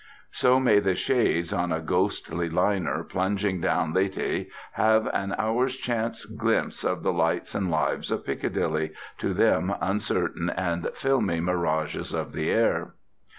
So 0.31 0.59
may 0.59 0.79
the 0.79 0.95
shades 0.95 1.53
on 1.53 1.71
a 1.71 1.79
ghostly 1.79 2.49
liner, 2.49 3.03
plunging 3.03 3.61
down 3.61 3.93
Lethe, 3.93 4.47
have 4.71 5.05
an 5.13 5.35
hour's 5.37 5.75
chance 5.77 6.25
glimpse 6.25 6.83
of 6.83 7.03
the 7.03 7.13
lights 7.13 7.53
and 7.53 7.69
lives 7.69 8.09
of 8.09 8.25
Piccadilly, 8.25 8.93
to 9.19 9.35
them 9.35 9.71
uncertain 9.79 10.49
and 10.49 10.89
filmy 10.95 11.39
mirages 11.39 12.15
of 12.15 12.33
the 12.33 12.49
air. 12.49 12.95